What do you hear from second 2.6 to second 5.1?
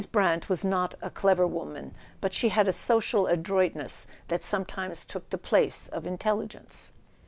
a social adroitness that sometimes